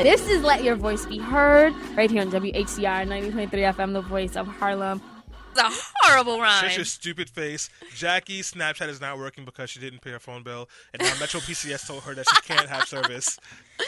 [0.00, 4.36] This is Let Your Voice Be Heard right here on WHCR 90.3 FM, the voice
[4.36, 5.02] of Harlem.
[5.50, 5.68] It's a
[6.00, 6.64] horrible rhyme.
[6.64, 7.68] Shut your stupid face.
[7.94, 11.40] Jackie's Snapchat is not working because she didn't pay her phone bill, and now Metro
[11.40, 13.38] PCS told her that she can't have service.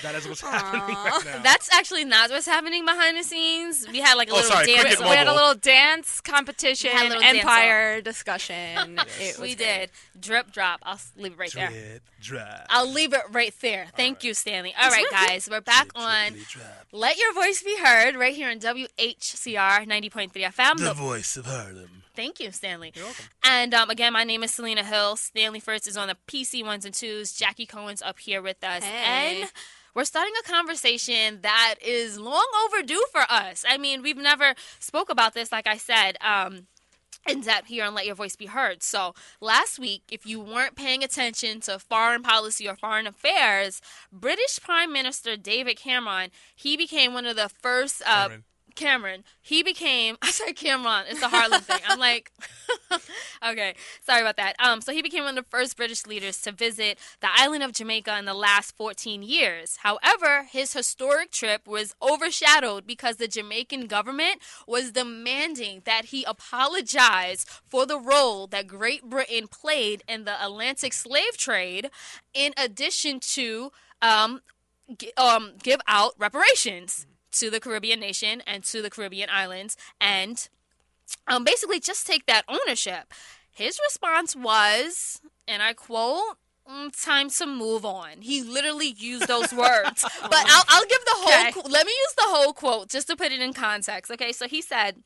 [0.02, 1.42] That is what's happening right now.
[1.42, 3.86] That's actually not what's happening behind the scenes.
[3.90, 5.00] We had like a Oh, little sorry, dance.
[5.00, 9.00] We had a little dance competition, We had a little dance empire discussion.
[9.20, 9.58] It was we great.
[9.58, 9.90] did
[10.20, 10.80] drip drop.
[10.82, 11.68] I'll leave it right there.
[11.70, 12.66] Drip, drop.
[12.68, 13.86] I'll leave it right there.
[13.96, 14.74] Thank you, Stanley.
[14.80, 16.86] All right, guys, we're back Drip, on drippity, drop.
[16.92, 20.78] Let Your Voice Be Heard right here on WHCR 90.3 FM.
[20.78, 22.02] The The- voice of Harlem.
[22.16, 22.92] Thank you, Stanley.
[22.94, 23.24] You're welcome.
[23.42, 25.16] And um, again, my name is Selena Hill.
[25.16, 27.32] Stanley Fritz is on the PC ones and twos.
[27.32, 28.84] Jackie Cohen's up here with us.
[28.84, 29.40] Hey.
[29.42, 29.50] And
[29.94, 33.64] we're starting a conversation that is long overdue for us.
[33.68, 36.16] I mean, we've never spoke about this, like I said.
[36.20, 36.66] Um,
[37.26, 38.82] in depth here and let your voice be heard.
[38.82, 43.80] So, last week, if you weren't paying attention to foreign policy or foreign affairs,
[44.12, 48.44] British Prime Minister David Cameron, he became one of the first uh, Cameron.
[48.74, 51.80] Cameron, he became I said Cameron, it's a Harlem thing.
[51.86, 52.32] I'm like
[53.46, 54.56] Okay, sorry about that.
[54.58, 57.72] Um so he became one of the first British leaders to visit the island of
[57.72, 59.78] Jamaica in the last 14 years.
[59.82, 67.46] However, his historic trip was overshadowed because the Jamaican government was demanding that he apologize
[67.66, 71.90] for the role that Great Britain played in the Atlantic slave trade
[72.32, 73.70] in addition to
[74.02, 74.40] um
[75.16, 80.48] um, give out reparations to the Caribbean nation and to the Caribbean islands and
[81.26, 83.12] um, basically just take that ownership.
[83.50, 88.20] His response was, and I quote, "Mm, time to move on.
[88.22, 90.02] He literally used those words.
[90.22, 91.68] but I'll, I'll give the whole, Okay.
[91.70, 94.10] let me use the whole quote just to put it in context.
[94.10, 95.02] Okay, so he said,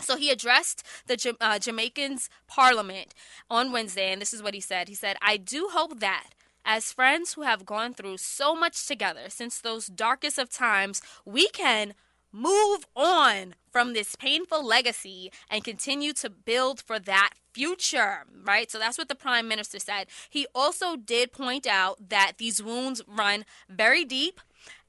[0.00, 3.14] so he addressed the uh, Jamaicans parliament
[3.50, 4.88] on Wednesday, and this is what he said.
[4.88, 6.28] He said, I do hope that
[6.64, 11.48] as friends who have gone through so much together since those darkest of times, we
[11.48, 11.94] can
[12.32, 18.70] move on from this painful legacy and continue to build for that future, right?
[18.70, 20.06] So that's what the prime minister said.
[20.30, 24.40] He also did point out that these wounds run very deep.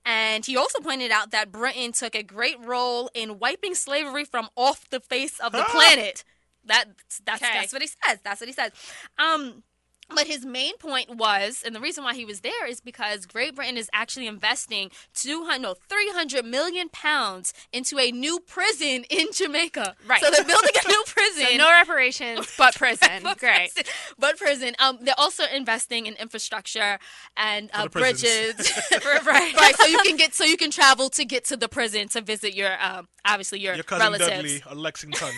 [0.06, 4.50] And he also pointed out that Britain took a great role in wiping slavery from
[4.56, 6.24] off the face of the planet.
[6.66, 6.86] That
[7.26, 7.54] that's Okay.
[7.54, 8.20] that's what he says.
[8.24, 8.72] That's what he says.
[9.18, 9.64] Um
[10.10, 13.56] but his main point was, and the reason why he was there is because Great
[13.56, 19.96] Britain is actually investing 200, no, 300 million pounds into a new prison in Jamaica.
[20.08, 20.22] Right.
[20.22, 21.46] So they're building a new prison.
[21.52, 23.24] So no reparations, but prison.
[23.24, 23.74] but Great.
[23.74, 23.84] prison-
[24.20, 24.76] but prison.
[24.80, 27.00] Um, they're also investing in infrastructure
[27.38, 28.56] and uh, bridges,
[28.92, 29.26] right.
[29.56, 29.76] right?
[29.78, 32.54] So you can get, so you can travel to get to the prison to visit
[32.54, 34.30] your, um, obviously your, Your cousin relatives.
[34.30, 35.32] Dudley of Lexington.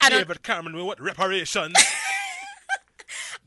[0.00, 1.74] I don't- David Cameron with what reparations?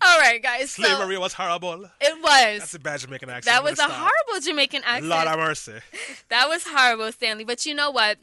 [0.01, 0.71] All right, guys.
[0.71, 1.85] So Slavery was horrible.
[1.99, 2.59] it was.
[2.59, 3.45] That's a bad Jamaican accent.
[3.45, 5.05] that was a horrible Jamaican accent.
[5.07, 5.73] Lord have mercy.
[6.29, 7.43] That was horrible, Stanley.
[7.45, 8.17] But you know what?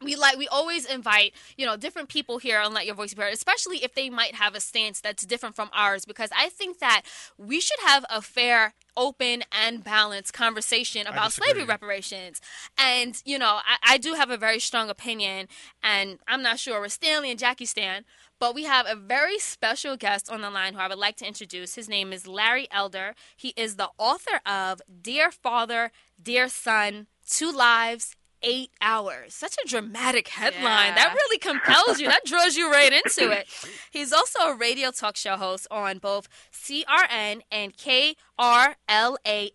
[0.00, 3.22] We like we always invite you know different people here and let your voice be
[3.22, 6.04] heard, especially if they might have a stance that's different from ours.
[6.04, 7.02] Because I think that
[7.36, 12.40] we should have a fair, open, and balanced conversation about slavery reparations.
[12.78, 15.48] And you know, I, I do have a very strong opinion,
[15.82, 18.04] and I'm not sure where Stanley and Jackie stand.
[18.40, 21.26] But we have a very special guest on the line who I would like to
[21.26, 21.74] introduce.
[21.74, 23.14] His name is Larry Elder.
[23.36, 25.90] He is the author of Dear Father,
[26.22, 29.34] Dear Son, Two Lives, Eight Hours.
[29.34, 30.94] Such a dramatic headline.
[30.94, 32.08] That really compels you.
[32.08, 33.46] That draws you right into it.
[33.90, 38.14] He's also a radio talk show host on both CRN and KRLA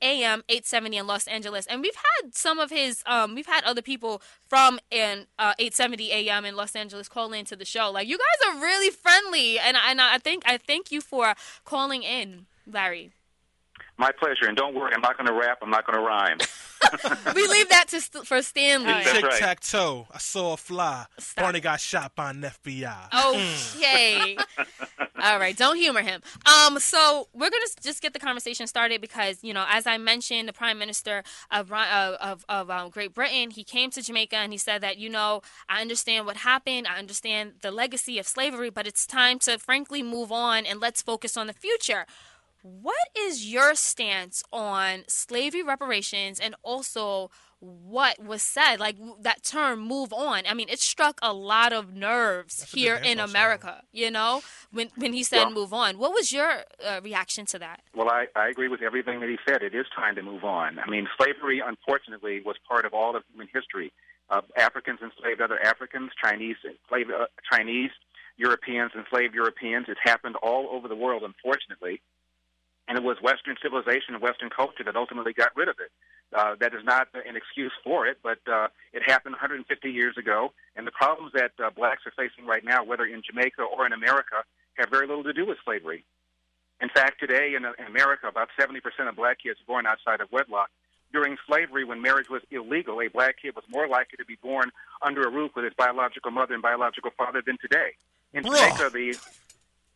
[0.01, 1.65] AM 870 in Los Angeles.
[1.67, 6.11] And we've had some of his, um, we've had other people from in uh, 870
[6.11, 7.91] AM in Los Angeles call into the show.
[7.91, 11.33] Like you guys are really friendly, and and I think I thank you for
[11.65, 13.11] calling in, Larry.
[13.97, 14.47] My pleasure.
[14.47, 15.59] And don't worry, I'm not going to rap.
[15.61, 16.37] I'm not going to rhyme.
[17.35, 18.87] We leave that to st- for Stanley.
[18.87, 19.03] Yeah.
[19.03, 19.39] Tic right.
[19.39, 20.07] tac toe.
[20.11, 21.05] I saw a fly.
[21.17, 21.43] Stop.
[21.43, 23.75] Barney got shot by an FBI.
[23.75, 24.37] Okay.
[25.23, 25.55] All right.
[25.55, 26.21] Don't humor him.
[26.45, 26.79] Um.
[26.79, 30.53] So we're gonna just get the conversation started because you know, as I mentioned, the
[30.53, 34.57] Prime Minister of uh, of of um, Great Britain, he came to Jamaica and he
[34.57, 36.87] said that you know, I understand what happened.
[36.87, 41.01] I understand the legacy of slavery, but it's time to frankly move on and let's
[41.01, 42.05] focus on the future.
[42.63, 47.29] What is your stance on slavery reparations and also
[47.59, 48.77] what was said?
[48.79, 50.43] Like that term, move on.
[50.47, 54.43] I mean, it struck a lot of nerves That's here in dance-off America, you know,
[54.71, 55.97] when, when he said Well- move on.
[55.97, 57.81] What was your uh, reaction to that?
[57.93, 59.61] well, I, I agree with everything that he said.
[59.61, 60.79] It is time to move on.
[60.79, 63.91] I mean, slavery, unfortunately, was part of all of human history.
[64.29, 67.91] Uh, Africans enslaved other Africans, Chinese enslaved uh, Chinese,
[68.37, 69.87] Europeans enslaved Europeans.
[69.89, 72.01] It's happened all over the world, unfortunately.
[72.87, 75.91] And it was Western civilization and Western culture that ultimately got rid of it.
[76.35, 80.51] Uh, that is not an excuse for it, but uh, it happened 150 years ago,
[80.75, 83.93] and the problems that uh, blacks are facing right now, whether in Jamaica or in
[83.93, 84.43] America,
[84.75, 86.03] have very little to do with slavery.
[86.81, 90.31] In fact, today in, in America, about 70% of black kids are born outside of
[90.31, 90.69] wedlock.
[91.13, 94.71] During slavery, when marriage was illegal, a black kid was more likely to be born
[95.03, 97.91] under a roof with his biological mother and biological father than today.
[98.33, 98.57] In Bruh.
[98.57, 99.17] Jamaica, the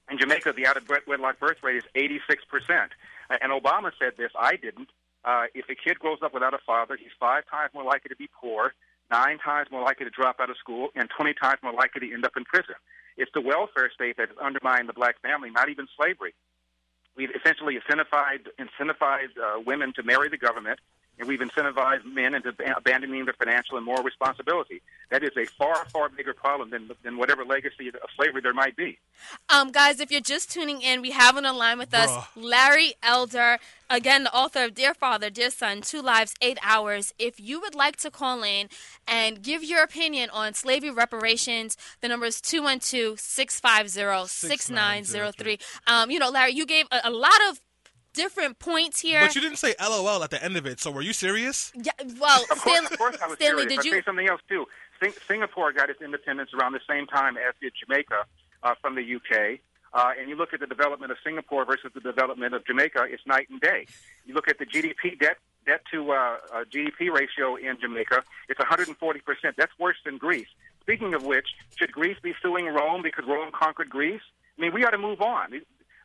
[0.10, 2.92] in Jamaica, the out of wedlock birth rate is 86 percent.
[3.30, 4.32] And Obama said this.
[4.40, 4.90] I didn't.
[5.26, 8.16] Uh, if a kid grows up without a father, he's five times more likely to
[8.16, 8.74] be poor,
[9.12, 12.14] nine times more likely to drop out of school, and 20 times more likely to
[12.14, 12.76] end up in prison.
[13.18, 16.34] It's the welfare state that has undermined the black family, not even slavery.
[17.18, 20.80] We've essentially incentivized, incentivized uh, women to marry the government,
[21.20, 24.82] and we've incentivized men into abandoning their financial and moral responsibility.
[25.10, 28.76] That is a far, far bigger problem than, than whatever legacy of slavery there might
[28.76, 29.00] be.
[29.50, 32.28] Um, guys, if you're just tuning in, we have on the line with us Bruh.
[32.36, 33.58] Larry Elder,
[33.90, 37.14] again, the author of Dear Father, Dear Son, Two Lives, Eight Hours.
[37.18, 38.68] If you would like to call in
[39.08, 45.58] and give your opinion on slavery reparations, the number is 212 650 6903.
[45.88, 47.62] Um, You know, Larry, you gave a, a lot of
[48.18, 49.22] different points here.
[49.22, 51.72] But you didn't say LOL at the end of it, so were you serious?
[51.76, 53.70] yeah, well, Of course, Stanley, of course I was Stanley serious.
[53.70, 53.92] did I'll you?
[53.94, 54.66] say something else too.
[55.02, 58.26] Sing- Singapore got its independence around the same time as did Jamaica
[58.64, 59.60] uh, from the UK.
[59.94, 63.26] Uh, and you look at the development of Singapore versus the development of Jamaica, it's
[63.26, 63.86] night and day.
[64.26, 66.16] You look at the GDP debt debt to uh,
[66.54, 69.56] uh, GDP ratio in Jamaica, it's 140 percent.
[69.58, 70.48] That's worse than Greece.
[70.82, 71.48] Speaking of which,
[71.78, 74.22] should Greece be suing Rome because Rome conquered Greece?
[74.58, 75.54] I mean, we ought to move on.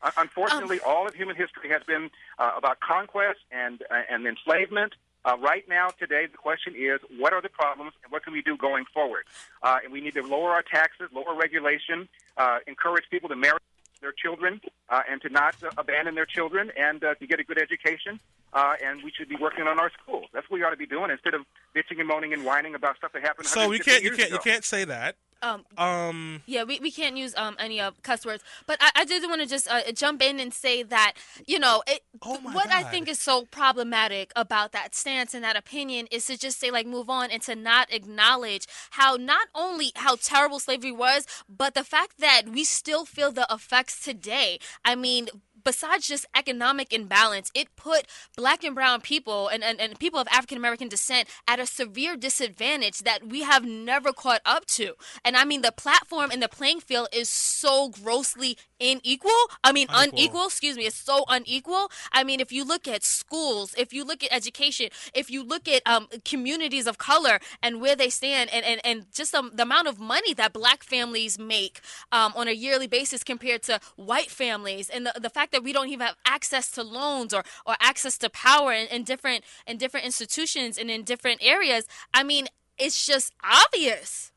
[0.02, 4.94] Uh, Unfortunately, all of human history has been uh, about conquest and uh, and enslavement.
[5.25, 8.43] Uh, right now, today, the question is, what are the problems and what can we
[8.43, 9.25] do going forward?
[9.62, 13.58] Uh, and we need to lower our taxes, lower regulation, uh, encourage people to marry
[14.00, 17.44] their children uh, and to not uh, abandon their children and uh, to get a
[17.44, 18.19] good education.
[18.52, 20.26] Uh, and we should be working on our schools.
[20.34, 21.43] That's what we ought to be doing instead of
[21.75, 23.46] bitching and moaning and whining about stuff that happened.
[23.46, 25.16] So we can't, you can't, you can't say that.
[25.43, 29.05] Um, Um, Yeah, we, we can't use um any uh, cuss words, but I, I
[29.05, 31.15] did want to just uh, jump in and say that
[31.47, 35.56] you know it, Oh what I think is so problematic about that stance and that
[35.56, 39.91] opinion is to just say like move on and to not acknowledge how not only
[39.97, 44.59] how terrible slavery was, but the fact that we still feel the effects today.
[44.85, 45.29] I mean.
[45.64, 48.06] Besides just economic imbalance, it put
[48.37, 52.17] black and brown people and, and, and people of African American descent at a severe
[52.17, 54.94] disadvantage that we have never caught up to.
[55.25, 59.31] And I mean, the platform and the playing field is so grossly unequal.
[59.62, 60.19] I mean, Unequal.
[60.19, 61.91] unequal, excuse me, it's so unequal.
[62.12, 65.69] I mean, if you look at schools, if you look at education, if you look
[65.69, 69.62] at um, communities of color and where they stand, and, and, and just um, the
[69.62, 71.81] amount of money that black families make
[72.11, 75.72] um, on a yearly basis compared to white families, and the, the fact that we
[75.72, 79.76] don't even have access to loans or, or access to power in, in different in
[79.76, 84.32] different institutions and in different areas, I mean, it's just obvious.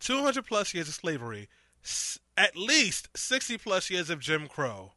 [0.00, 1.48] 200 plus years of slavery,
[2.36, 4.92] at least 60 plus years of Jim Crow.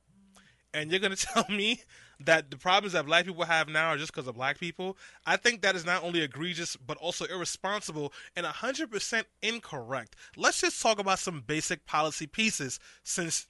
[0.74, 1.82] And you're going to tell me
[2.20, 4.98] that the problems that black people have now are just because of black people?
[5.26, 10.16] I think that is not only egregious, but also irresponsible and 100% incorrect.
[10.36, 13.48] Let's just talk about some basic policy pieces since.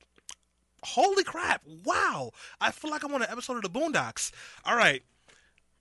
[0.85, 1.61] Holy crap!
[1.83, 2.31] Wow!
[2.61, 4.31] I feel like I'm on an episode of the Boondocks.
[4.63, 5.03] All right,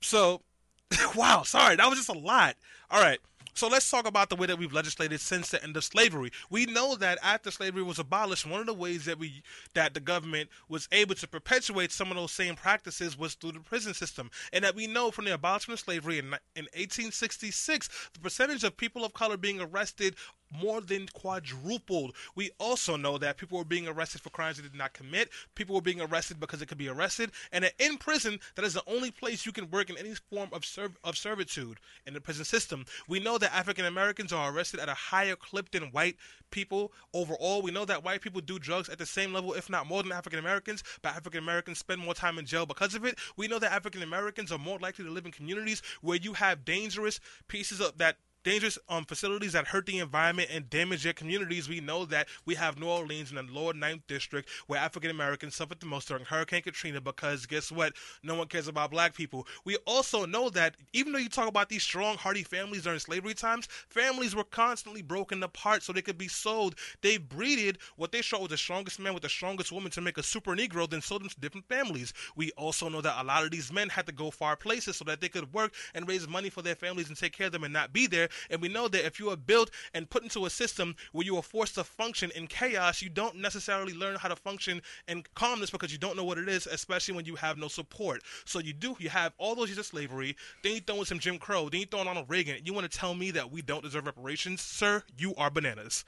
[0.00, 0.42] so
[1.16, 2.56] wow, sorry, that was just a lot.
[2.90, 3.18] All right.
[3.52, 6.32] So let's talk about the way that we've legislated since the end of slavery.
[6.50, 9.42] We know that after slavery was abolished, one of the ways that we
[9.74, 13.60] that the government was able to perpetuate some of those same practices was through the
[13.60, 18.20] prison system, and that we know from the abolishment of slavery in, in 1866, the
[18.20, 20.16] percentage of people of color being arrested
[20.60, 22.14] more than quadrupled.
[22.34, 25.30] We also know that people were being arrested for crimes they did not commit.
[25.54, 28.82] People were being arrested because they could be arrested, and in prison, that is the
[28.86, 32.44] only place you can work in any form of serv- of servitude in the prison
[32.44, 32.84] system.
[33.08, 36.16] We know that African Americans are arrested at a higher clip than white
[36.50, 37.62] people overall.
[37.62, 40.12] We know that white people do drugs at the same level, if not more, than
[40.12, 43.18] African Americans, but African Americans spend more time in jail because of it.
[43.36, 46.64] We know that African Americans are more likely to live in communities where you have
[46.64, 51.68] dangerous pieces of that dangerous um, facilities that hurt the environment and damage their communities.
[51.68, 55.56] We know that we have New Orleans in the lower ninth district where African Americans
[55.56, 57.94] suffered the most during Hurricane Katrina because guess what?
[58.22, 59.46] No one cares about black people.
[59.64, 63.34] We also know that even though you talk about these strong, hardy families during slavery
[63.34, 66.76] times, families were constantly broken apart so they could be sold.
[67.00, 70.18] They breeded what they thought was the strongest man with the strongest woman to make
[70.18, 72.12] a super Negro, then sold them to different families.
[72.36, 75.04] We also know that a lot of these men had to go far places so
[75.06, 77.64] that they could work and raise money for their families and take care of them
[77.64, 80.46] and not be there And we know that if you are built and put into
[80.46, 84.28] a system where you are forced to function in chaos, you don't necessarily learn how
[84.28, 87.58] to function in calmness because you don't know what it is, especially when you have
[87.58, 88.22] no support.
[88.44, 91.18] So you do, you have all those years of slavery, then you throw in some
[91.18, 92.58] Jim Crow, then you throw in Ronald Reagan.
[92.64, 94.60] You want to tell me that we don't deserve reparations?
[94.60, 96.04] Sir, you are bananas.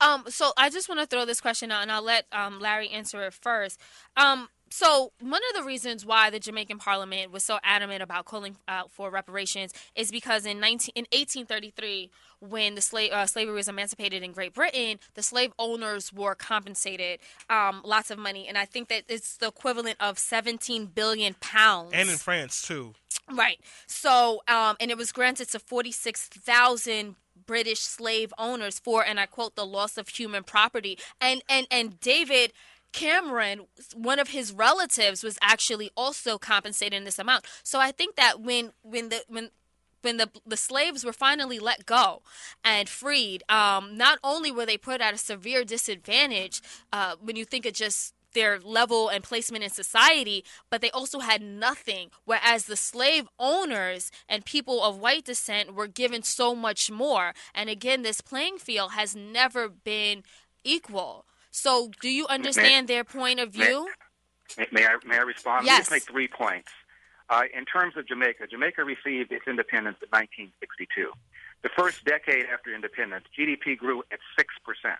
[0.00, 2.88] Um, so I just want to throw this question out, and I'll let um, Larry
[2.88, 3.80] answer it first.
[4.16, 8.56] Um, so one of the reasons why the Jamaican Parliament was so adamant about calling
[8.66, 13.68] out for reparations is because in 19 in 1833, when the slave uh, slavery was
[13.68, 18.64] emancipated in Great Britain, the slave owners were compensated um, lots of money, and I
[18.64, 21.92] think that it's the equivalent of 17 billion pounds.
[21.92, 22.94] And in France, too.
[23.32, 23.60] Right.
[23.86, 27.14] So, um, and it was granted to 46,000
[27.46, 30.98] British slave owners for, and I quote, the loss of human property.
[31.20, 32.52] And and and David
[32.94, 37.44] Cameron, one of his relatives, was actually also compensated in this amount.
[37.64, 39.50] So I think that when when the when
[40.02, 42.22] when the the slaves were finally let go
[42.62, 47.44] and freed, um, not only were they put at a severe disadvantage uh, when you
[47.44, 52.10] think of just their level and placement in society, but they also had nothing.
[52.24, 57.32] Whereas the slave owners and people of white descent were given so much more.
[57.54, 60.22] And again, this playing field has never been
[60.62, 61.26] equal.
[61.54, 63.88] So, do you understand their point of view?
[64.58, 65.64] May, may I may I respond?
[65.66, 65.78] Let me Yes.
[65.82, 66.68] just make three points.
[67.30, 71.12] Uh, in terms of Jamaica, Jamaica received its independence in 1962.
[71.62, 74.98] The first decade after independence, GDP grew at six percent.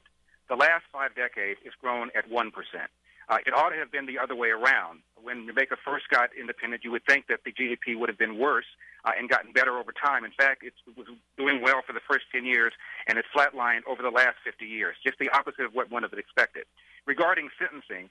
[0.49, 2.89] The last five decades, it's grown at one percent.
[3.29, 5.01] Uh, it ought to have been the other way around.
[5.21, 8.67] When Jamaica first got independent, you would think that the GDP would have been worse
[9.05, 10.25] uh, and gotten better over time.
[10.25, 11.07] In fact, it was
[11.37, 12.73] doing well for the first 10 years,
[13.07, 16.13] and it's flatlined over the last 50 years, just the opposite of what one would
[16.13, 16.65] have expected.
[17.07, 18.09] Regarding sentencing,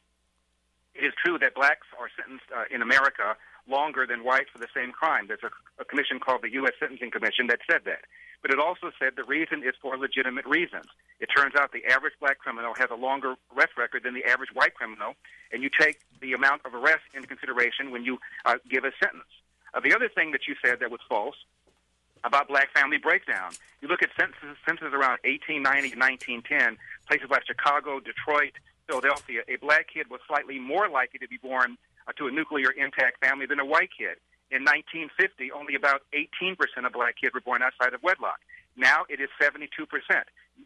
[0.94, 3.36] it is true that blacks are sentenced uh, in America
[3.68, 5.26] longer than whites for the same crime.
[5.28, 5.50] There's a,
[5.82, 6.74] a commission called the U.S.
[6.80, 8.06] Sentencing Commission that said that.
[8.44, 10.86] But it also said the reason is for legitimate reasons.
[11.22, 14.50] It turns out the average black criminal has a longer arrest record than the average
[14.54, 15.16] white criminal,
[15.52, 19.32] and you take the amount of arrest into consideration when you uh, give a sentence.
[19.74, 21.36] Uh, the other thing that you said that was false
[22.24, 23.52] about black family breakdown.
[23.82, 26.78] You look at censuses, censuses around 1890 to 1910,
[27.08, 28.54] places like Chicago, Detroit,
[28.88, 31.78] Philadelphia, a black kid was slightly more likely to be born
[32.08, 34.20] uh, to a nuclear intact family than a white kid.
[34.52, 36.54] In 1950, only about 18%
[36.86, 38.40] of black kids were born outside of wedlock.
[38.76, 39.66] Now it is 72%.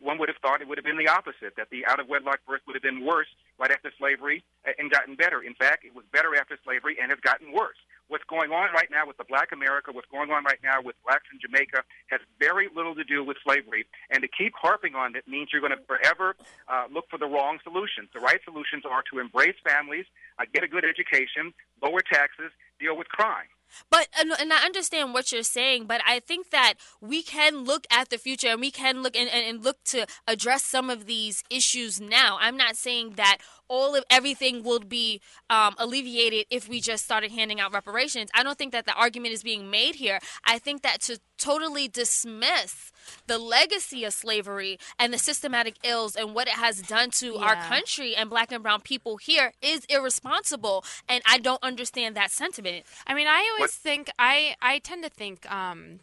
[0.02, 2.40] One would have thought it would have been the opposite, that the out of wedlock
[2.48, 5.42] birth would have been worse right after slavery uh, and gotten better.
[5.42, 7.78] In fact, it was better after slavery and has gotten worse.
[8.08, 10.96] What's going on right now with the black America, what's going on right now with
[11.06, 13.86] blacks in Jamaica has very little to do with slavery.
[14.10, 16.36] And to keep harping on it means you're going to forever
[16.68, 18.10] uh, look for the wrong solutions.
[18.14, 20.06] The right solutions are to embrace families,
[20.40, 23.48] uh, get a good education, lower taxes, deal with crime.
[23.90, 27.86] But and, and I understand what you're saying, but I think that we can look
[27.92, 31.06] at the future and we can look and, and, and look to address some of
[31.06, 32.38] these issues now.
[32.40, 37.32] I'm not saying that all of everything will be um, alleviated if we just started
[37.32, 38.30] handing out reparations.
[38.34, 40.20] I don't think that the argument is being made here.
[40.46, 42.92] I think that to totally dismiss
[43.28, 47.56] the legacy of slavery and the systematic ills and what it has done to our
[47.56, 50.84] country and black and brown people here is irresponsible.
[51.08, 52.86] And I don't understand that sentiment.
[53.06, 56.00] I mean, I always What- think I I tend to think um,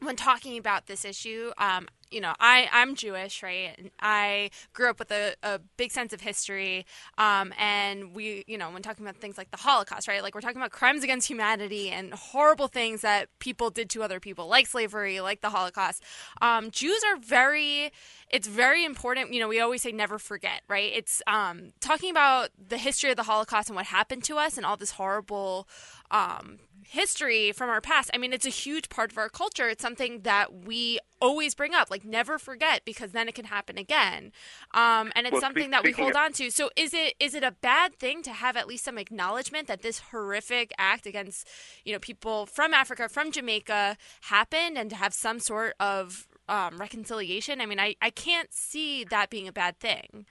[0.00, 3.74] when talking about this issue, um, you know, I I'm Jewish, right?
[3.78, 6.86] And I grew up with a, a big sense of history,
[7.18, 10.22] um, and we, you know, when talking about things like the Holocaust, right?
[10.22, 14.20] Like we're talking about crimes against humanity and horrible things that people did to other
[14.20, 16.02] people, like slavery, like the Holocaust.
[16.40, 17.92] Um, Jews are very
[18.30, 19.32] it's very important.
[19.32, 20.92] You know, we always say never forget, right?
[20.94, 24.66] It's um, talking about the history of the Holocaust and what happened to us and
[24.66, 25.68] all this horrible
[26.10, 28.10] um, history from our past.
[28.14, 29.68] I mean, it's a huge part of our culture.
[29.68, 33.78] It's something that we always bring up, like never forget, because then it can happen
[33.78, 34.32] again.
[34.74, 36.50] Um, and it's Well, something that we hold on to.
[36.50, 39.82] So, is it is it a bad thing to have at least some acknowledgement that
[39.82, 41.48] this horrific act against
[41.84, 46.78] you know people from Africa, from Jamaica, happened, and to have some sort of um,
[46.78, 47.60] reconciliation?
[47.60, 50.26] I mean, I, I can't see that being a bad thing.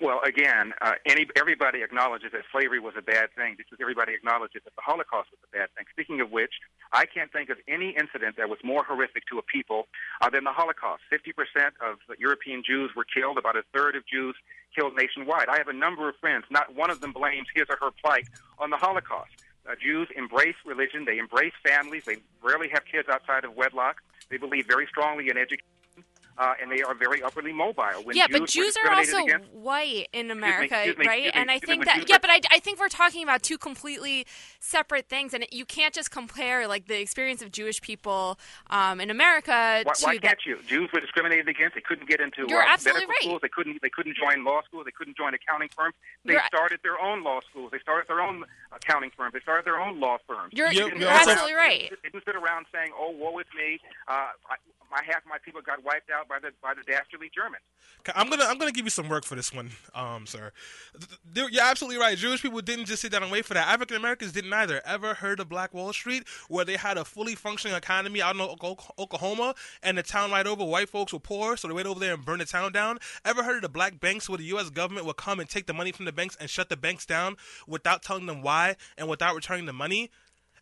[0.00, 4.62] Well, again, uh, any, everybody acknowledges that slavery was a bad thing because everybody acknowledges
[4.64, 5.86] that the Holocaust was a bad thing.
[5.92, 6.52] Speaking of which,
[6.92, 9.86] I can't think of any incident that was more horrific to a people
[10.20, 11.02] uh, than the Holocaust.
[11.12, 14.34] 50% of European Jews were killed, about a third of Jews
[14.74, 15.48] killed nationwide.
[15.48, 18.26] I have a number of friends, not one of them blames his or her plight
[18.58, 19.30] on the Holocaust.
[19.66, 24.36] Uh, Jews embrace religion, they embrace families, they rarely have kids outside of wedlock, they
[24.36, 25.64] believe very strongly in education.
[26.38, 27.84] Uh, and they are very upwardly mobile.
[28.02, 31.18] When yeah, Jews but Jews are also against, white in America, excuse me, right?
[31.26, 33.22] excuse me, and I think that Jews yeah, are- but I, I think we're talking
[33.22, 34.26] about two completely
[34.60, 38.38] separate things, and you can't just compare like the experience of Jewish people
[38.70, 40.58] um, in America Why, to why can't you?
[40.66, 41.74] Jews were discriminated against.
[41.74, 43.22] They couldn't get into You're uh, absolutely medical right.
[43.22, 43.40] schools.
[43.42, 43.82] They couldn't.
[43.82, 44.84] They couldn't join law schools.
[44.86, 45.94] They couldn't join accounting firms.
[46.24, 47.70] They You're- started their own law schools.
[47.72, 49.32] They started their own accounting firms.
[49.34, 50.52] They started their own law firms.
[50.52, 51.90] You're, You're- you're, didn't you're sit also- around- absolutely right.
[52.02, 54.12] They didn't sit around saying, "Oh, woe is me." Uh,
[54.50, 54.56] I,
[54.90, 57.62] my half of my people got wiped out by the by the dastardly Germans.
[58.14, 60.52] I'm gonna I'm gonna give you some work for this one, um, sir.
[61.34, 62.16] You're absolutely right.
[62.16, 63.68] Jewish people didn't just sit down and wait for that.
[63.68, 64.82] African Americans didn't either.
[64.84, 68.40] Ever heard of Black Wall Street, where they had a fully functioning economy out in
[68.42, 72.14] Oklahoma, and the town right over, white folks were poor, so they went over there
[72.14, 72.98] and burned the town down.
[73.24, 74.70] Ever heard of the black banks, where the U.S.
[74.70, 77.36] government would come and take the money from the banks and shut the banks down
[77.66, 80.10] without telling them why and without returning the money?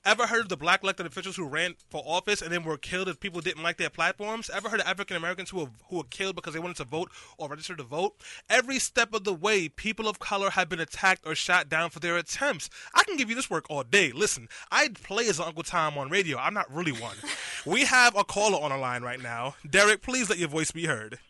[0.05, 3.07] Ever heard of the black elected officials who ran for office and then were killed
[3.07, 4.51] if people didn't like their platforms?
[4.51, 7.13] Ever heard of African Americans who were, who were killed because they wanted to vote
[7.39, 8.17] or register to vote?
[8.51, 12.01] Every step of the way, people of color have been attacked or shot down for
[12.01, 12.69] their attempts.
[12.93, 14.11] I can give you this work all day.
[14.11, 16.37] Listen, I play as Uncle Tom on radio.
[16.37, 17.17] I'm not really one.
[17.65, 19.55] we have a caller on the line right now.
[19.71, 21.21] Derek, please let your voice be heard.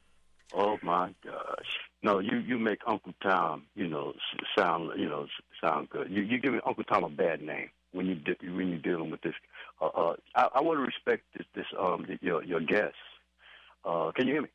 [0.55, 1.79] Oh my gosh!
[2.02, 4.14] No, you you make Uncle Tom, you know,
[4.59, 5.26] sound you know
[5.62, 6.11] sound good.
[6.11, 9.20] You you give Uncle Tom a bad name when you di- when you're dealing with
[9.22, 9.34] this.
[9.80, 12.94] Uh, uh, I, I want to respect this this um your your guest.
[13.84, 14.49] Uh, can you hear me?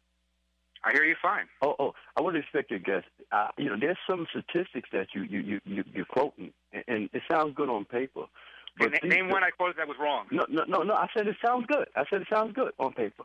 [0.83, 1.47] I hear you fine.
[1.61, 3.07] Oh, oh, I want to respect your guest.
[3.31, 7.09] Uh, you know, there's some statistics that you you you, you you're quoting, and, and
[7.13, 8.25] it sounds good on paper.
[8.77, 10.27] But na- these- name one I quoted that was wrong.
[10.31, 10.93] no, no, no, no.
[10.93, 11.87] I said it sounds good.
[11.95, 13.23] I said it sounds good on paper.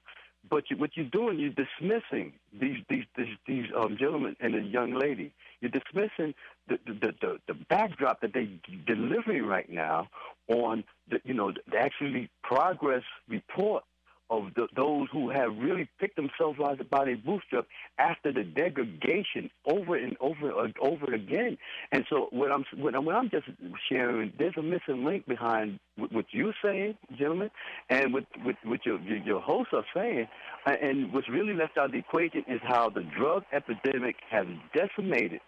[0.49, 4.61] But you, what you're doing, you're dismissing these these these, these um, gentlemen and the
[4.61, 5.33] young lady.
[5.61, 6.35] You're dismissing
[6.69, 8.49] the the, the, the backdrop that they're
[8.87, 10.09] delivering right now
[10.49, 13.85] on the you know the actually progress report
[14.31, 17.67] of the, those who have really picked themselves out by their bootstraps
[17.99, 21.59] after the degradation over and over and over again.
[21.93, 23.47] And so what I'm what I'm, what I'm just
[23.89, 27.51] sharing, there's a missing link behind what you're saying, gentlemen,
[27.91, 30.29] and what what, what your, your your hosts are saying.
[30.67, 35.41] And what's really left out of the equation is how the drug epidemic has decimated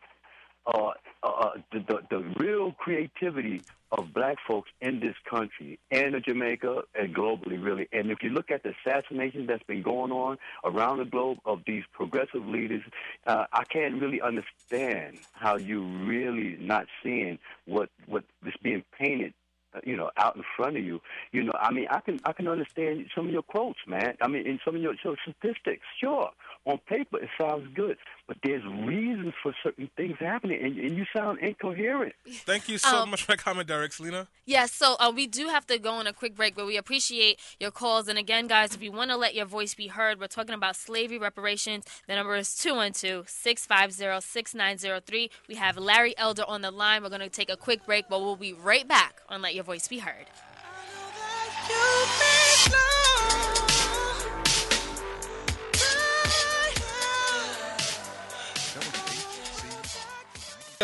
[0.66, 0.90] uh,
[1.22, 6.82] uh, the, the the real creativity of black folks in this country and in Jamaica
[6.98, 7.86] and globally, really.
[7.92, 11.60] And if you look at the assassination that's been going on around the globe of
[11.66, 12.82] these progressive leaders,
[13.26, 19.32] uh, I can't really understand how you're really not seeing what what is being painted.
[19.74, 21.00] uh, You know, out in front of you.
[21.32, 24.16] You know, I mean, I can I can understand some of your quotes, man.
[24.20, 26.30] I mean, in some of your, your statistics, sure.
[26.66, 31.04] On paper, it sounds good, but there's reasons for certain things happening, and, and you
[31.14, 32.14] sound incoherent.
[32.26, 33.92] Thank you so Um, much for that comment, Derek.
[33.92, 34.28] Selena?
[34.46, 37.38] Yes, so uh, we do have to go on a quick break, but we appreciate
[37.60, 38.08] your calls.
[38.08, 40.74] And again, guys, if you want to let your voice be heard, we're talking about
[40.74, 41.84] slavery reparations.
[42.08, 45.30] The number is 212 650 6903.
[45.48, 47.02] We have Larry Elder on the line.
[47.02, 49.64] We're going to take a quick break, but we'll be right back on Let Your
[49.64, 50.26] Voice Be Heard.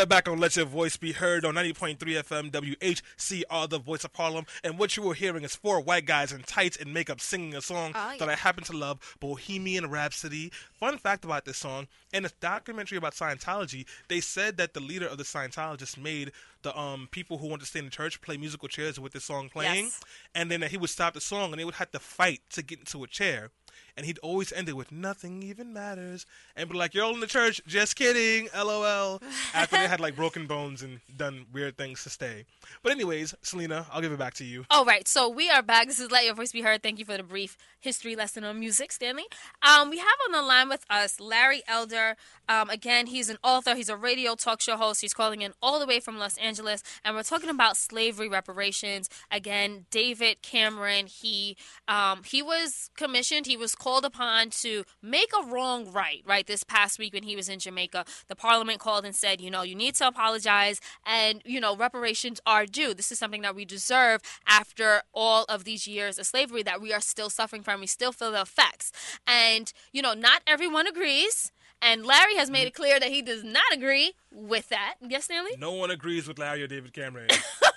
[0.01, 4.15] Uh, Back and Let Your Voice Be Heard on 90.3 FM WHCR, the voice of
[4.15, 4.47] Harlem.
[4.65, 7.61] And what you were hearing is four white guys in tights and makeup singing a
[7.61, 10.53] song Oh, that I happen to love, Bohemian Rhapsody.
[10.73, 15.07] Fun fact about this song, in a documentary about Scientology, they said that the leader
[15.07, 16.33] of the Scientologists made
[16.63, 19.25] the um people who wanted to stay in the church play musical chairs with this
[19.25, 19.85] song playing.
[19.85, 20.01] Yes.
[20.35, 22.79] And then he would stop the song and they would have to fight to get
[22.79, 23.51] into a chair.
[23.97, 26.27] And he'd always end it with "Nothing even matters,"
[26.57, 29.21] and be like, "You're all in the church." Just kidding, lol.
[29.55, 32.45] After they had like broken bones and done weird things to stay.
[32.83, 34.65] But anyways, Selena, I'll give it back to you.
[34.71, 35.87] All right, so we are back.
[35.87, 36.83] This is Let Your Voice Be Heard.
[36.83, 39.25] Thank you for the brief history lesson on music, Stanley.
[39.63, 42.17] Um, we have on the line with us Larry Elder.
[42.49, 43.75] Um, again, he's an author.
[43.75, 45.01] He's a radio talk show host.
[45.01, 49.09] He's calling in all the way from Los Angeles, and we're talking about slavery reparations.
[49.31, 51.07] Again, David Cameron.
[51.07, 51.57] He
[51.89, 53.47] um, he was commissioned.
[53.47, 56.23] He was called upon to make a wrong right.
[56.25, 59.51] Right this past week when he was in Jamaica, the Parliament called and said, you
[59.51, 62.95] know, you need to apologize, and you know, reparations are due.
[62.95, 66.93] This is something that we deserve after all of these years of slavery that we
[66.93, 67.81] are still suffering from.
[67.81, 68.93] We still feel the effects,
[69.27, 71.51] and you know, not everyone agrees.
[71.83, 74.97] And Larry has made it clear that he does not agree with that.
[75.01, 75.53] Yes, Stanley.
[75.59, 77.29] No one agrees with Larry or David Cameron.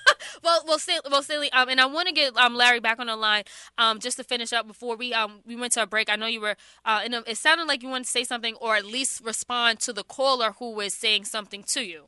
[0.44, 3.08] Well, well, Stanley, well, Stanley, um, and I want to get um Larry back on
[3.08, 3.44] the line,
[3.78, 6.10] um, just to finish up before we um we went to a break.
[6.10, 8.56] I know you were uh, in a, it sounded like you wanted to say something
[8.56, 12.06] or at least respond to the caller who was saying something to you.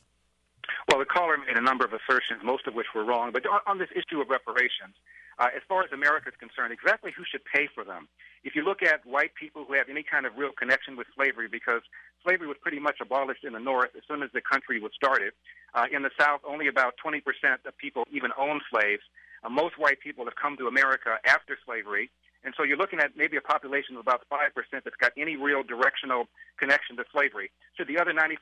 [0.90, 3.32] Well, the caller made a number of assertions, most of which were wrong.
[3.32, 4.96] But on, on this issue of reparations,
[5.38, 8.08] uh, as far as America is concerned, exactly who should pay for them.
[8.46, 11.48] If you look at white people who have any kind of real connection with slavery,
[11.50, 11.82] because
[12.24, 15.34] slavery was pretty much abolished in the North as soon as the country was started.
[15.74, 17.22] Uh, in the South, only about 20%
[17.66, 19.02] of people even own slaves.
[19.44, 22.12] Uh, most white people have come to America after slavery.
[22.46, 25.64] And so you're looking at maybe a population of about 5% that's got any real
[25.64, 26.28] directional
[26.60, 27.50] connection to slavery.
[27.76, 28.38] Should the other 95%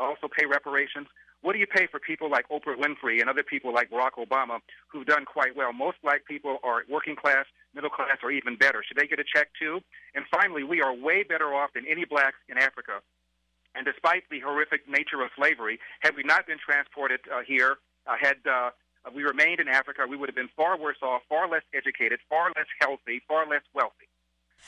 [0.00, 1.08] also pay reparations?
[1.42, 4.60] What do you pay for people like Oprah Winfrey and other people like Barack Obama
[4.88, 5.74] who've done quite well?
[5.74, 8.82] Most black people are working class, middle class, or even better.
[8.86, 9.80] Should they get a check too?
[10.14, 13.00] And finally, we are way better off than any blacks in Africa.
[13.74, 18.16] And despite the horrific nature of slavery, had we not been transported uh, here, uh,
[18.20, 18.70] had uh,
[19.14, 22.52] we remained in Africa, we would have been far worse off, far less educated, far
[22.54, 24.11] less healthy, far less wealthy.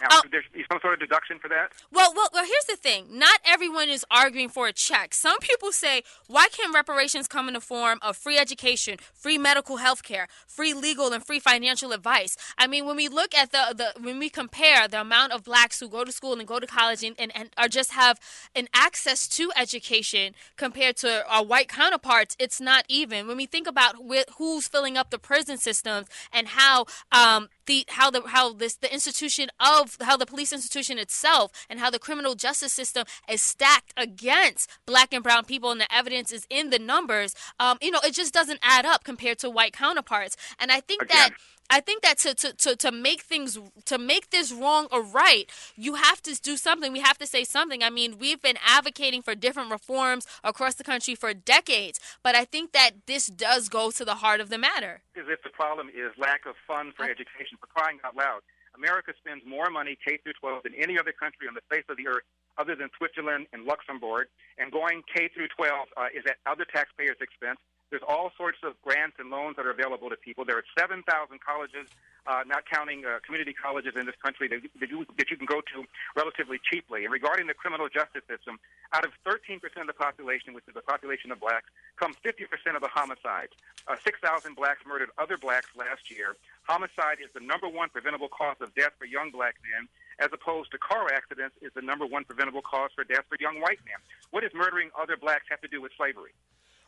[0.00, 0.22] Now, Oh.
[0.30, 1.72] there's some sort of deduction for that?
[1.92, 3.06] Well, well, well, here's the thing.
[3.10, 5.14] Not everyone is arguing for a check.
[5.14, 9.76] Some people say, why can't reparations come in the form of free education, free medical
[9.76, 12.36] health care, free legal and free financial advice?
[12.58, 15.78] I mean, when we look at the, the when we compare the amount of blacks
[15.80, 18.18] who go to school and go to college and, and, and are just have
[18.54, 23.26] an access to education compared to our white counterparts, it's not even.
[23.28, 27.84] When we think about wh- who's filling up the prison systems and how um, the
[27.88, 31.98] how the how this the institution of how the police institution itself and how the
[31.98, 36.70] criminal justice system is stacked against black and brown people and the evidence is in
[36.70, 40.70] the numbers um, you know it just doesn't add up compared to white counterparts and
[40.70, 41.30] i think that
[41.70, 45.50] I think that to, to, to, to make things to make this wrong or right,
[45.76, 46.92] you have to do something.
[46.92, 47.82] We have to say something.
[47.82, 52.44] I mean, we've been advocating for different reforms across the country for decades, but I
[52.44, 55.00] think that this does go to the heart of the matter.
[55.16, 57.56] As if the problem is lack of funds for education.
[57.60, 58.40] For crying out loud,
[58.76, 61.96] America spends more money K through 12 than any other country on the face of
[61.96, 62.24] the earth,
[62.58, 64.26] other than Switzerland and Luxembourg.
[64.58, 67.58] And going K through 12 uh, is at other taxpayers' expense.
[67.94, 70.42] There's all sorts of grants and loans that are available to people.
[70.42, 71.06] There are 7,000
[71.38, 71.86] colleges,
[72.26, 75.46] uh, not counting uh, community colleges in this country, that, that, you, that you can
[75.46, 75.86] go to
[76.18, 77.06] relatively cheaply.
[77.06, 78.58] And regarding the criminal justice system,
[78.90, 82.82] out of 13% of the population, which is the population of blacks, comes 50% of
[82.82, 83.54] the homicides.
[83.86, 86.34] Uh, 6,000 blacks murdered other blacks last year.
[86.66, 89.86] Homicide is the number one preventable cause of death for young black men,
[90.18, 93.62] as opposed to car accidents is the number one preventable cause for death for young
[93.62, 94.02] white men.
[94.34, 96.34] What does murdering other blacks have to do with slavery?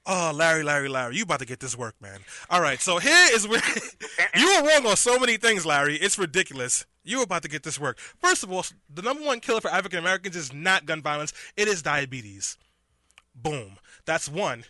[0.09, 2.21] Oh, Larry, Larry, Larry, you about to get this work, man.
[2.49, 3.61] All right, so here is where
[4.37, 5.97] you were wrong on so many things, Larry.
[5.97, 6.87] It's ridiculous.
[7.03, 7.99] You were about to get this work.
[7.99, 11.67] First of all, the number one killer for African Americans is not gun violence; it
[11.67, 12.57] is diabetes.
[13.35, 13.79] Boom.
[14.05, 14.65] That's one.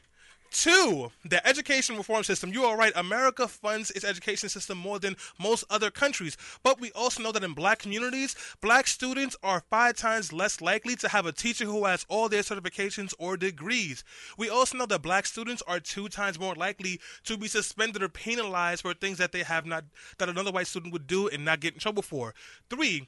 [0.59, 2.51] Two, the education reform system.
[2.51, 2.93] You are right.
[2.97, 6.39] America funds its education system more than most other countries.
[6.63, 10.97] But we also know that in black communities, black students are five times less likely
[10.97, 14.03] to have a teacher who has all their certifications or degrees.
[14.39, 18.09] We also know that black students are two times more likely to be suspended or
[18.09, 19.85] penalized for things that they have not,
[20.17, 22.33] that another white student would do and not get in trouble for.
[22.71, 23.07] Three,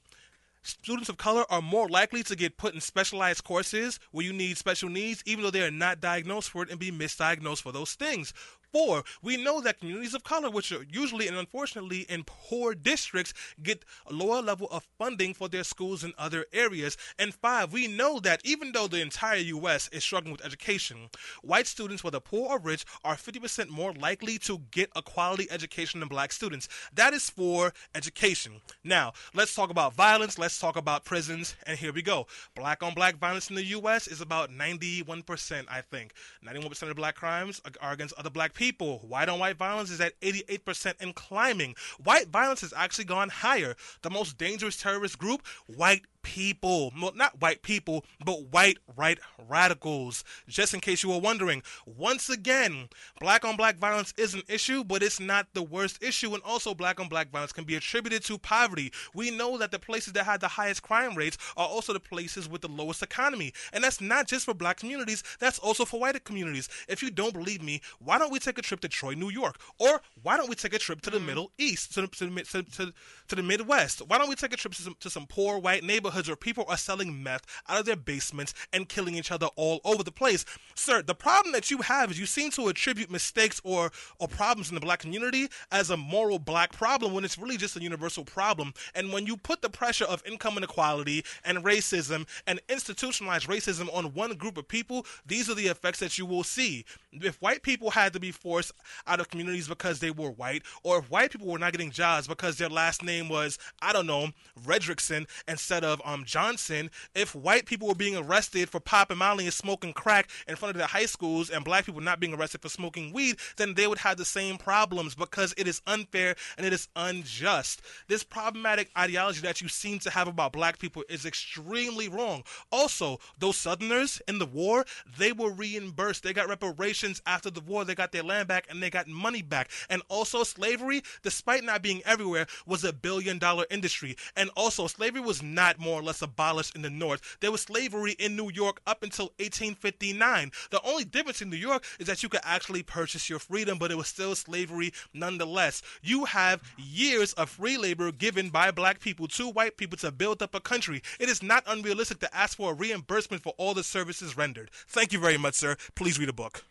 [0.62, 4.59] students of color are more likely to get put in specialized courses where you need
[4.59, 7.94] special needs, even though they are not diagnosed for it and be misdiagnosed for those
[7.94, 8.33] things.
[8.73, 13.33] Four, we know that communities of color, which are usually and unfortunately in poor districts,
[13.63, 16.97] get a lower level of funding for their schools in other areas.
[17.19, 19.89] And five, we know that even though the entire U.S.
[19.91, 21.09] is struggling with education,
[21.43, 26.01] white students, whether poor or rich, are 50% more likely to get a quality education
[26.01, 26.69] than black students.
[26.93, 28.61] That is for education.
[28.85, 30.39] Now, let's talk about violence.
[30.39, 31.57] Let's talk about prisons.
[31.67, 32.27] And here we go.
[32.55, 34.07] Black on black violence in the U.S.
[34.07, 36.13] is about 91%, I think.
[36.47, 38.58] 91% of black crimes are against other black people.
[38.59, 41.77] White on white violence is at 88% and climbing.
[42.03, 43.77] White violence has actually gone higher.
[44.03, 46.93] The most dangerous terrorist group, white people.
[47.01, 50.25] Well, not white people, but white right radicals.
[50.47, 54.85] Just in case you were wondering, once again, black on black violence is an issue,
[54.85, 56.35] but it's not the worst issue.
[56.35, 58.93] And also, black on black violence can be attributed to poverty.
[59.14, 62.47] We know that the places that had the highest crime rates are also the places
[62.47, 63.55] with the lowest economy.
[63.73, 66.69] And that's not just for black communities, that's also for white communities.
[66.88, 69.59] If you don't believe me, why don't we take a trip to Troy, New York?
[69.79, 71.27] Or why don't we take a trip to the mm.
[71.27, 72.93] Middle East, to the, to, the, to,
[73.29, 74.03] to the Midwest?
[74.07, 76.65] Why don't we take a trip to some, to some poor white neighborhoods where people
[76.69, 80.45] are selling meth out of their basements and killing each other all over the place?
[80.75, 84.71] Sir, the problem that you have is you seem to attribute mistakes or, or problems
[84.71, 88.25] in the black community as a moral black problem when it's really just a universal
[88.25, 88.73] problem.
[88.95, 94.15] And when you put the pressure of income inequality and racism and institutionalized racism on
[94.15, 96.85] one group of people, these are the effects that you will see.
[97.13, 98.73] If white people had to be forced
[99.07, 102.27] out of communities because they were white, or if white people were not getting jobs
[102.27, 104.29] because their last name was, I don't know,
[104.65, 109.45] Redrickson instead of of um Johnson, if white people were being arrested for popping Molly
[109.45, 112.63] and smoking crack in front of their high schools, and black people not being arrested
[112.63, 116.67] for smoking weed, then they would have the same problems because it is unfair and
[116.67, 117.83] it is unjust.
[118.09, 122.43] This problematic ideology that you seem to have about black people is extremely wrong.
[122.71, 124.85] Also, those Southerners in the war,
[125.19, 126.23] they were reimbursed.
[126.23, 127.85] They got reparations after the war.
[127.85, 129.71] They got their land back and they got money back.
[129.89, 134.17] And also, slavery, despite not being everywhere, was a billion dollar industry.
[134.37, 137.38] And also, slavery was not more or less abolished in the North.
[137.40, 140.53] There was slavery in New York up until 1859.
[140.70, 143.90] The only difference in New York is that you could actually purchase your freedom, but
[143.90, 145.83] it was still slavery nonetheless.
[146.03, 150.42] You have years of free labor given by black people to white people to build
[150.42, 151.03] up a country.
[151.18, 154.70] It is not unrealistic to ask for a reimbursement for all the services rendered.
[154.88, 155.77] Thank you very much, sir.
[155.94, 156.64] Please read a book.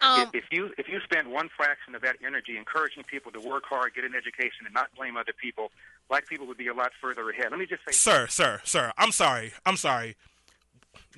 [0.00, 3.40] Um, if, if you if you spend one fraction of that energy encouraging people to
[3.40, 5.72] work hard, get an education, and not blame other people,
[6.08, 7.46] black people would be a lot further ahead.
[7.50, 9.52] Let me just say, Sir, sir, sir, I'm sorry.
[9.66, 10.16] I'm sorry.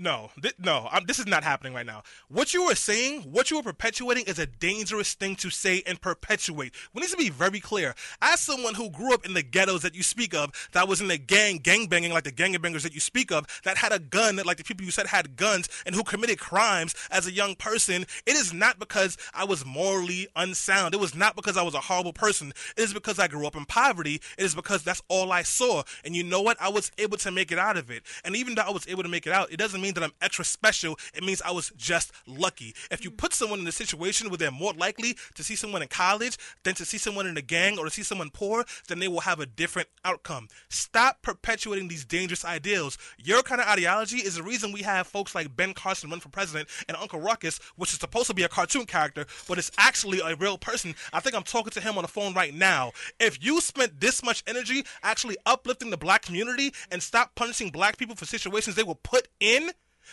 [0.02, 2.04] No, th- no, I'm, this is not happening right now.
[2.28, 6.00] What you are saying, what you are perpetuating, is a dangerous thing to say and
[6.00, 6.72] perpetuate.
[6.94, 7.94] We need to be very clear.
[8.22, 11.08] As someone who grew up in the ghettos that you speak of, that was in
[11.08, 14.36] the gang, gang banging like the gangbangers that you speak of, that had a gun,
[14.46, 18.06] like the people you said had guns, and who committed crimes as a young person,
[18.24, 20.94] it is not because I was morally unsound.
[20.94, 22.54] It was not because I was a horrible person.
[22.74, 24.22] It is because I grew up in poverty.
[24.38, 25.82] It is because that's all I saw.
[26.06, 26.56] And you know what?
[26.58, 28.02] I was able to make it out of it.
[28.24, 30.12] And even though I was able to make it out, it doesn't mean that I'm
[30.20, 30.98] extra special.
[31.14, 32.74] It means I was just lucky.
[32.90, 33.16] If you hmm.
[33.16, 36.74] put someone in a situation where they're more likely to see someone in college than
[36.74, 39.40] to see someone in a gang or to see someone poor, then they will have
[39.40, 40.48] a different outcome.
[40.68, 42.98] Stop perpetuating these dangerous ideals.
[43.18, 46.28] Your kind of ideology is the reason we have folks like Ben Carson run for
[46.28, 50.20] president and Uncle Ruckus, which is supposed to be a cartoon character, but it's actually
[50.20, 50.94] a real person.
[51.12, 52.92] I think I'm talking to him on the phone right now.
[53.18, 57.96] If you spent this much energy actually uplifting the black community and stop punishing black
[57.96, 59.70] people for situations they were put in,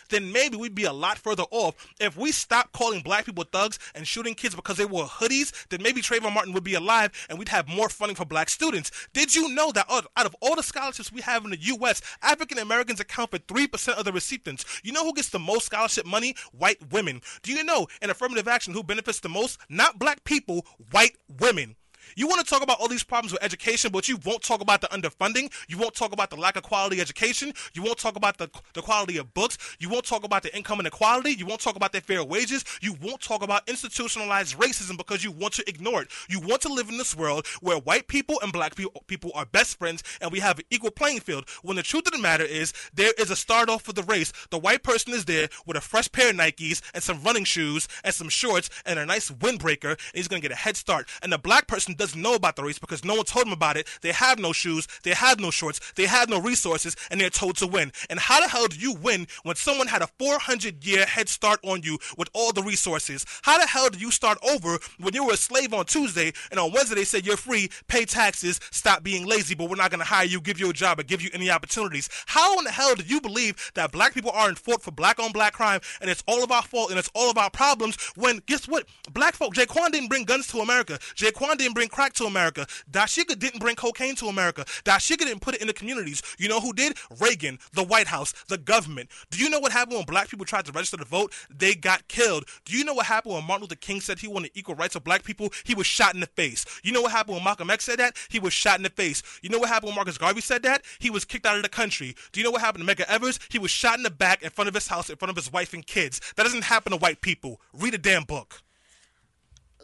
[0.09, 1.75] then maybe we'd be a lot further off.
[1.99, 5.81] If we stopped calling black people thugs and shooting kids because they wore hoodies, then
[5.81, 8.91] maybe Trayvon Martin would be alive and we'd have more funding for black students.
[9.13, 12.57] Did you know that out of all the scholarships we have in the U.S., African
[12.59, 14.65] Americans account for 3% of the recipients?
[14.83, 16.35] You know who gets the most scholarship money?
[16.51, 17.21] White women.
[17.43, 19.59] Do you know in affirmative action who benefits the most?
[19.69, 21.75] Not black people, white women.
[22.15, 24.81] You want to talk about all these problems with education, but you won't talk about
[24.81, 25.51] the underfunding.
[25.67, 27.53] You won't talk about the lack of quality education.
[27.73, 29.57] You won't talk about the, the quality of books.
[29.79, 31.31] You won't talk about the income inequality.
[31.31, 32.63] You won't talk about their fair wages.
[32.81, 36.09] You won't talk about institutionalized racism because you want to ignore it.
[36.29, 39.45] You want to live in this world where white people and black people, people are
[39.45, 41.49] best friends and we have an equal playing field.
[41.63, 44.31] When the truth of the matter is, there is a start off for the race.
[44.49, 47.87] The white person is there with a fresh pair of Nikes and some running shoes
[48.03, 51.07] and some shorts and a nice windbreaker, and he's going to get a head start.
[51.21, 53.77] And the black person doesn't know about the race because no one told them about
[53.77, 53.87] it.
[54.01, 57.57] They have no shoes, they have no shorts, they have no resources, and they're told
[57.57, 57.91] to win.
[58.09, 61.59] And how the hell do you win when someone had a 400 year head start
[61.63, 63.25] on you with all the resources?
[63.41, 66.59] How the hell do you start over when you were a slave on Tuesday and
[66.59, 69.99] on Wednesday they said you're free, pay taxes, stop being lazy, but we're not going
[69.99, 72.09] to hire you, give you a job, or give you any opportunities?
[72.25, 75.19] How in the hell do you believe that black people are in fault for black
[75.19, 77.97] on black crime and it's all of our fault and it's all of our problems
[78.15, 78.85] when guess what?
[79.11, 80.99] Black folk, Jaquan didn't bring guns to America.
[81.15, 82.67] Jaquan didn't bring crack to America.
[82.89, 84.65] Dashika didn't bring cocaine to America.
[84.83, 86.21] Dashika didn't put it in the communities.
[86.37, 86.97] You know who did?
[87.19, 89.09] Reagan, the White House, the government.
[89.31, 91.33] Do you know what happened when black people tried to register to vote?
[91.49, 92.45] They got killed.
[92.65, 95.03] Do you know what happened when Martin Luther King said he wanted equal rights of
[95.03, 95.49] black people?
[95.63, 96.65] He was shot in the face.
[96.83, 98.15] You know what happened when Malcolm X said that?
[98.29, 99.23] He was shot in the face.
[99.41, 100.83] You know what happened when Marcus Garvey said that?
[100.99, 102.15] He was kicked out of the country.
[102.31, 103.39] Do you know what happened to Medgar Evers?
[103.49, 105.51] He was shot in the back in front of his house in front of his
[105.51, 106.21] wife and kids.
[106.35, 107.61] That doesn't happen to white people.
[107.73, 108.61] Read a damn book.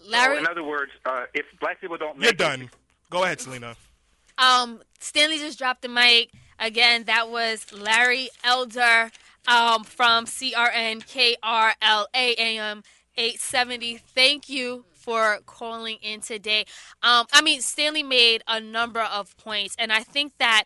[0.06, 2.70] Larry, So in other words, uh, if black people don't You're make done.
[3.10, 3.76] Go ahead, Selena.
[4.38, 6.32] um, Stanley just dropped the mic.
[6.60, 9.12] Again, that was Larry Elder
[9.48, 12.84] um, from CRN KRLA AM
[13.18, 13.98] 870.
[13.98, 16.66] Thank you for calling in today.
[17.02, 20.66] Um, I mean, Stanley made a number of points, and I think that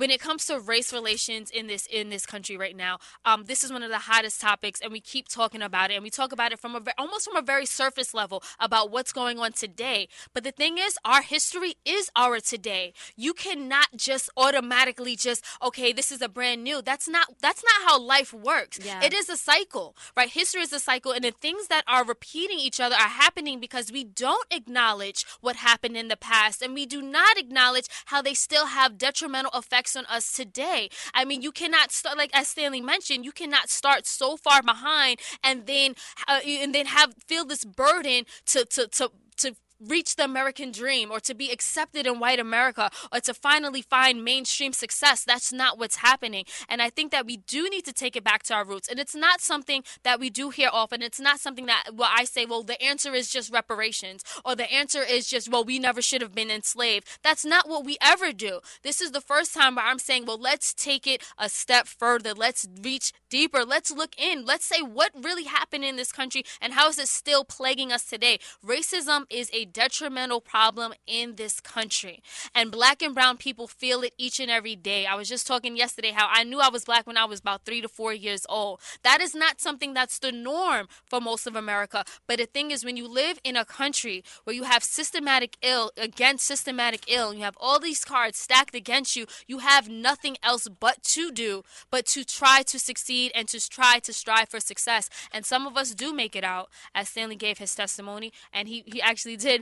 [0.00, 3.62] when it comes to race relations in this in this country right now, um, this
[3.62, 6.32] is one of the hottest topics, and we keep talking about it, and we talk
[6.32, 10.08] about it from a almost from a very surface level about what's going on today.
[10.32, 12.94] But the thing is, our history is our today.
[13.14, 16.80] You cannot just automatically just okay, this is a brand new.
[16.80, 18.78] That's not that's not how life works.
[18.82, 19.04] Yeah.
[19.04, 20.30] It is a cycle, right?
[20.30, 23.92] History is a cycle, and the things that are repeating each other are happening because
[23.92, 28.32] we don't acknowledge what happened in the past, and we do not acknowledge how they
[28.32, 30.88] still have detrimental effects on us today.
[31.14, 35.20] I mean, you cannot start like as Stanley mentioned, you cannot start so far behind
[35.42, 35.94] and then
[36.28, 41.10] uh, and then have feel this burden to to to to reach the American dream
[41.10, 45.24] or to be accepted in white America or to finally find mainstream success.
[45.24, 46.44] That's not what's happening.
[46.68, 48.88] And I think that we do need to take it back to our roots.
[48.88, 51.02] And it's not something that we do hear often.
[51.02, 54.70] It's not something that, well, I say, well, the answer is just reparations or the
[54.70, 57.08] answer is just, well, we never should have been enslaved.
[57.22, 58.60] That's not what we ever do.
[58.82, 62.34] This is the first time where I'm saying, well, let's take it a step further.
[62.34, 63.64] Let's reach deeper.
[63.64, 64.44] Let's look in.
[64.44, 68.04] Let's say what really happened in this country and how is it still plaguing us
[68.04, 68.38] today.
[68.64, 72.22] Racism is a detrimental problem in this country.
[72.54, 75.06] And black and brown people feel it each and every day.
[75.06, 77.64] I was just talking yesterday how I knew I was black when I was about
[77.64, 78.80] three to four years old.
[79.02, 82.04] That is not something that's the norm for most of America.
[82.26, 85.90] But the thing is, when you live in a country where you have systematic ill
[85.96, 90.36] against systematic ill, and you have all these cards stacked against you, you have nothing
[90.42, 94.60] else but to do, but to try to succeed and to try to strive for
[94.60, 95.08] success.
[95.32, 98.82] And some of us do make it out, as Stanley gave his testimony, and he,
[98.86, 99.59] he actually did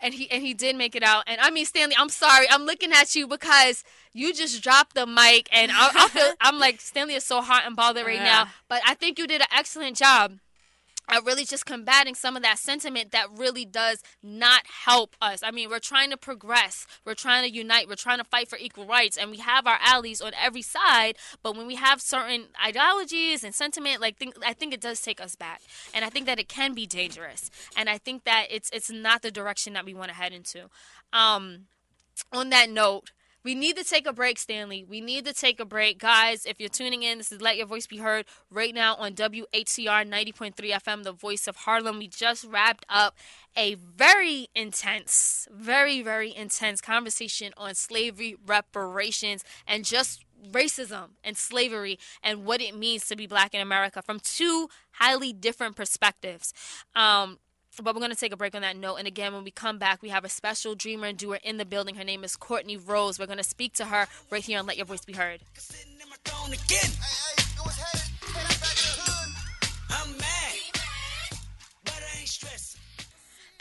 [0.00, 1.24] and he and he did make it out.
[1.26, 5.06] And I mean, Stanley, I'm sorry, I'm looking at you because you just dropped the
[5.06, 8.24] mic, and I, I feel I'm like Stanley is so hot and bothered right Yeah.
[8.24, 8.48] now.
[8.68, 10.38] But I think you did an excellent job.
[11.10, 15.40] At really just combating some of that sentiment that really does not help us.
[15.42, 18.56] I mean, we're trying to progress, we're trying to unite, we're trying to fight for
[18.56, 21.16] equal rights, and we have our allies on every side.
[21.42, 25.34] But when we have certain ideologies and sentiment, like I think it does take us
[25.34, 25.60] back,
[25.92, 29.22] and I think that it can be dangerous, and I think that it's it's not
[29.22, 30.70] the direction that we want to head into.
[31.12, 31.66] Um,
[32.32, 33.10] on that note,
[33.44, 34.84] we need to take a break, Stanley.
[34.84, 35.98] We need to take a break.
[35.98, 39.14] Guys, if you're tuning in, this is Let Your Voice Be Heard right now on
[39.14, 41.98] WHCR 90.3 FM, the voice of Harlem.
[41.98, 43.16] We just wrapped up
[43.56, 51.98] a very intense, very, very intense conversation on slavery reparations and just racism and slavery
[52.22, 56.52] and what it means to be black in America from two highly different perspectives.
[56.94, 57.38] Um,
[57.78, 58.96] but we're going to take a break on that note.
[58.96, 61.64] And again, when we come back, we have a special dreamer and doer in the
[61.64, 61.94] building.
[61.94, 63.18] Her name is Courtney Rose.
[63.18, 65.40] We're going to speak to her right here and Let Your Voice Be Heard.